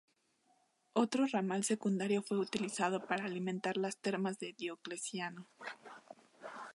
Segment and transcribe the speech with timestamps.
[0.93, 5.47] Otro ramal secundario fue utilizado para alimentar las Termas de Diocleciano.